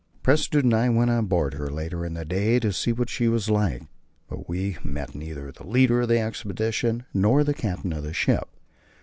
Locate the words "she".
3.07-3.27